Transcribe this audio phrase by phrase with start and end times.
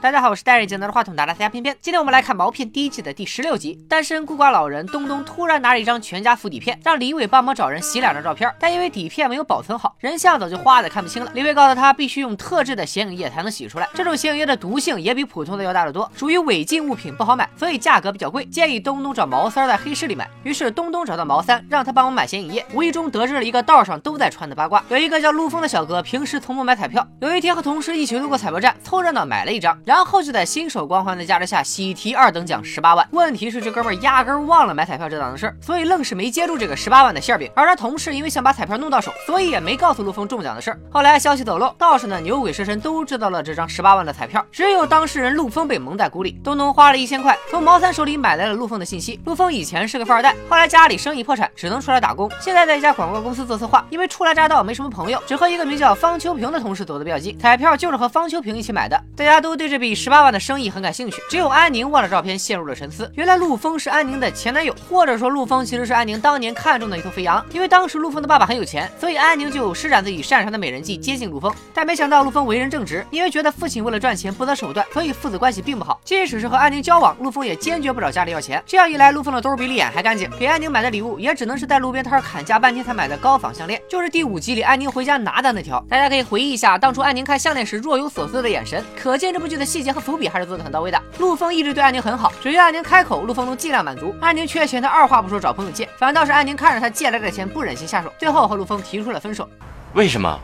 [0.00, 1.76] 大家好，我是戴着镜拿着话筒的大家偏偏。
[1.80, 3.76] 今天我们来看毛片第一季的第十六集。
[3.88, 11.28] 单身孤寡老人东东突然拿着一张全家福底片，让李伟帮忙找人洗两张照片，但因为底片没有保存好，人像早就花的看不清了。
[11.34, 18.44] 李伟告诉他，必须用特制的显影液才能洗出来，这种显影液的毒性也比普通的要大得多，属于违禁物品，不好买，所以价格比较贵。
[18.44, 20.30] 建议东东找毛三在黑市里买。
[20.44, 33.08] 于是东东找到毛三，让他帮忙买显影液，无意中得知了一个道上都在传的八卦：有一个叫陆峰的小哥，平时从不买彩票，有一天和同事一起路过彩票站，凑热闹买了一张，然后就在新手光环的加持下喜提二等奖十八万。
[33.12, 37.50] 问题是这哥们儿压根儿忘了买彩票这档子事儿，所以愣是没接住这个十八万的馅饼。
[37.56, 40.80] 而他同事因为想把彩票弄到手，所以也没告诉陆峰中奖的事儿。
[40.90, 46.38] 后来消息走漏，道上呢牛鬼蛇神都知道了这张十八万的彩票，只有当事人陆峰被蒙在鼓里。
[46.44, 49.18] 东东花了一千块从毛三手里买来了陆峰的信息。
[49.24, 52.30] 陆峰以前是个富二代，后来家里生意破产，只能出来打工。
[52.38, 57.38] 现在在一家广告公司做策划，因为初来乍到没什么朋友，只和一个名叫方秋平的同事走得比较近。
[57.38, 61.22] 彩票就是和方秋平一起买的，大家都对这比十八万的生意很感兴趣。
[61.28, 63.10] 只有安宁望着照片陷入了沉思。
[63.14, 67.44] 原来陆峰是安宁的前男友，或者说陆峰其实是安宁当年看中的一头肥羊。
[67.52, 71.52] 因为当时陆峰的爸爸很有钱，所以安宁就施展自己擅长的美人计接近陆峰。
[71.72, 76.00] 但没想到陆峰为人正直，因为觉得父亲为了赚钱不择手段，所以父子关系并不好。
[76.04, 78.62] 即使是和安宁交往，陆峰也坚决不找家里要钱。
[78.66, 80.30] 这样一来，陆峰的兜比脸还干净。
[80.38, 85.84] 给安宁买的礼物也只能是在路边摊砍价半天才买的高仿项链，就是第五集里安宁回家拿的那条。
[85.88, 91.00] 大家可以回忆一下当初安宁看项链时若有所思的眼神，可见这部剧的细节和伏笔还是做的很到位的。
[91.18, 94.14] 陆峰一直对安宁很好，只要安宁开口，陆峰都尽量满足。
[94.20, 99.48] 安宁缺钱，他二话不说找朋友借，反倒是安宁看着他借来的钱不忍心下手，最后和陆峰提出了分手。
[99.92, 100.40] 为什么？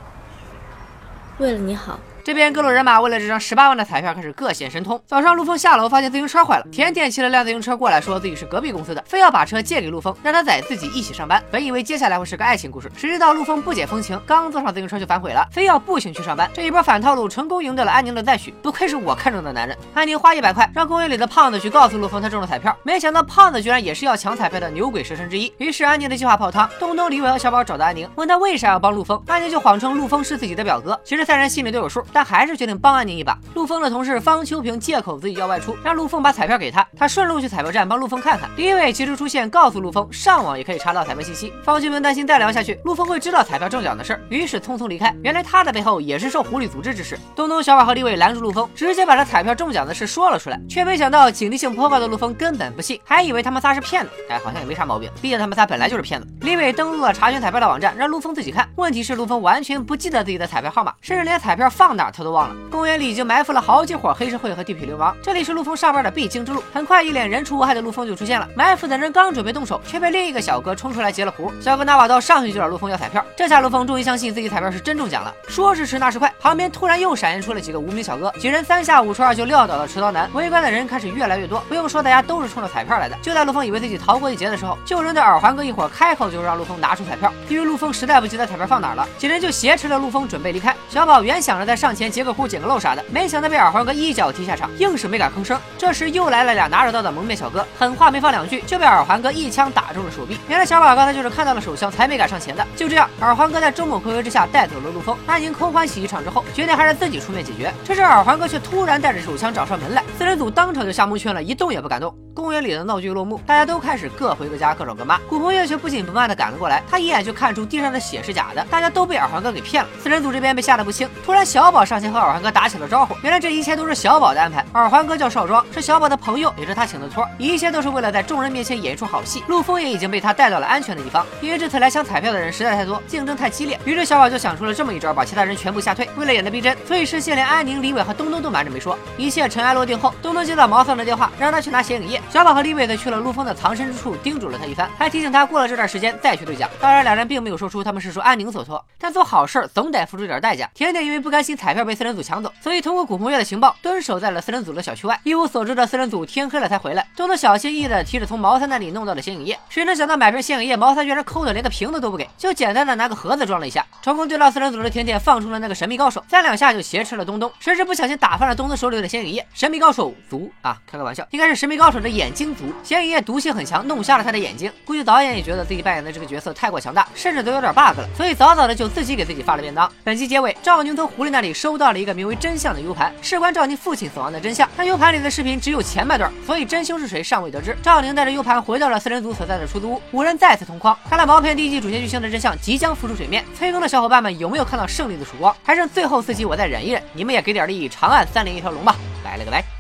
[1.39, 1.99] 为了你好。
[2.25, 4.99] 这边各路人马为了这张十八万的彩票开始各显神通。
[5.07, 11.45] 早上陆峰下楼发现自行车坏了，甜甜骑了辆自行车过来，说自己是隔壁公司的，非要把车借给陆峰，让他载自己一起上班。
[11.51, 16.51] 本以为接下来会是个爱情故事，谁知道陆峰不解风情，刚坐上自行车就反悔了，非要步行去上班。
[16.55, 19.77] 这一波反套路成功赢得了安宁的赞许，不愧是我看中的男人。
[19.93, 25.53] 安宁花一百块让公园里的胖子去告诉陆峰他中了彩票，没想到胖子居然也是要抢彩票的牛鬼蛇神之一。
[25.59, 30.99] 于是安宁的计划泡汤，东东、李伟和小宝找到安宁，问他为啥要帮陆峰，安宁就谎称陆峰是自己的表哥。
[31.05, 32.95] 其实三人心里都有数，但还是决定帮。
[32.95, 38.49] 安宁一把，陆峰的同事方秋平借口自己要外出，让陆峰把彩票给他，他顺路去彩票站帮陆峰看看。
[38.57, 41.53] 李伟及时出现，告诉陆峰上网也可以查到彩票信息。
[41.65, 45.13] 方秋平担心再聊下去，陆峰会知道彩票中奖的事儿，于是匆匆离开。
[45.25, 47.19] 原来他的背后也是受狐狸组织指使。
[47.35, 54.11] 东东、小宝和李伟拦住陆峰，直接把这彩票中奖的事说了出来，却没想到警惕性颇高的陆峰根本不信，还以为他们仨是骗子。
[54.29, 56.29] 哎，好像也没啥毛病，毕竟他们仨本来就是骗子。
[56.43, 58.69] 李伟登录了查询彩票的网站，让陆峰自己看。
[58.77, 62.57] 问题是陆峰完全不记得自己的彩票号码，甚至连彩票放哪他都忘了。
[62.71, 63.61] 公园里已经埋伏了。
[63.61, 66.63] 好几伙黑社会和地痞流氓，这里是陆峰上班的必经之路。
[66.73, 68.47] 很快，一脸人畜无害的陆峰就出现了。
[68.55, 71.51] 埋伏的人刚准备动手，却被另一个小哥冲出来截了胡。
[71.61, 73.25] 小哥拿把刀上去就找陆峰要彩票。
[73.37, 75.35] 这下陆峰终于相信自己彩票是真中奖了。
[75.49, 80.31] 说时迟，那时快，旁边突然又闪现出了几个无名小哥，几人三下五除二就撂倒了持刀男。
[80.35, 83.17] 围观的人开始越来越多，不用说，大家都是冲着彩票来的。
[83.23, 87.33] 就在陆峰以为自己逃过一劫的时候，救人的耳环哥一伙开口就让陆峰拿出彩票。
[87.49, 90.75] 因为陆峰实在不记得彩票放哪了，几人就挟持了陆峰准备离开。
[90.91, 94.25] 小宝原想着在上前截个胡、捡个漏啥的，没想到被耳环哥一脚。
[94.35, 95.57] 踢下场，硬是没敢吭声。
[95.79, 100.37] 这时又来了俩拿着刀的蒙面小哥，狠话没放两句，就被耳环哥一枪打中了手臂。
[100.49, 102.67] 原来小宝刚才就是看到了手枪，才没敢上前的。
[102.75, 105.17] 就这样，耳环哥在众目睽睽之下带走了陆峰。
[105.27, 107.73] 安宁空欢喜一场之后，决定还是自己出面解决。
[107.85, 112.15] 这时耳环哥却突然带着手枪找上门来，四人组当场就吓蒙圈了，一动也不敢动。
[112.33, 115.19] 公园里的闹剧落幕，大家都开始各回各家，各找各妈。
[115.29, 119.89] 古鹏月却不紧不慢地赶了过来，他一眼就看出地上的血是假的，大家都被耳环哥给骗了。
[120.03, 123.15] 四人组这边被吓得不轻，突然小宝上前和耳环哥打起了招呼。
[123.23, 129.43] 原来这一切都是小宝的安排，耳环哥叫少庄，是小宝的朋友，也是他请的托，一切都是为了在众人面前演一出好戏。
[129.47, 136.09] 陆枫也已经被他带到了安全的地方，因为这次来抢彩票的人实在太多，竞争太激烈，于是小宝就想出了这么一招，把其他人全部吓退。
[136.17, 138.99] 为了演得逼真，所以事先连安宁、李伟和东东都瞒着没说。
[139.17, 142.21] 一切尘埃落定后，后东东接到毛三的电话，让他去拿显影液。
[142.31, 142.95] 小宝和李伟在。
[143.05, 146.71] 去了陆峰的藏身之处，叮嘱了他一番，还提醒他过了这段时间再去兑奖。
[146.81, 150.71] 当然，两人并没有说出他们是受安宁所托，但做好事总得付出点代价。
[150.75, 155.21] 甜甜因为不甘心彩票被四人组抢走，所以通过古鹏月的情报蹲守在了四人组的小区外。
[155.23, 157.07] 一无所知的四人组天黑了才回来。
[157.15, 163.85] 东东小心翼翼地提着从毛三那里弄到的显影液，谁能想到买瓶显影液，毛三居然抠的连个瓶子都不给，就简单的拿个盒子装了一下。
[164.01, 169.47] 成功对到四人组的甜甜放出了那个神秘高手，三两下就挟持了东东，谁知不小心打翻了东东手里的显影液。
[169.53, 172.65] 神秘高手手足啊，开个玩笑，应该是神秘高手的眼睛足。
[172.83, 173.85] 显影液毒性很强。
[173.85, 179.91] 弄瞎了他的眼睛，估计导演也觉得自己扮演的这个角色太过强大，甚至都有点 bug 了，所以早早的就自己给自己发了便当。
[180.03, 184.69] 本集结尾，赵宁从狐狸那里收到了一个名为“真相”的 U 盘，事关赵宁父亲死亡的真相。
[184.77, 187.77] 但 U 盘里的视频只有前半段，所以真凶是谁尚未得知。
[187.83, 190.99] 赵宁带着 U 盘回到了四人组所在的出租屋，五人再次同框。
[191.09, 193.45] 看来毛片第一季主线剧情的真相即将浮出水面。
[193.55, 195.55] 催更的小伙伴们有没有看到胜利的曙光？
[195.63, 198.97] 还剩最后四集，我再忍一忍，你们也给点力，长按三连一条龙吧。
[199.23, 199.74] 拜了个拜。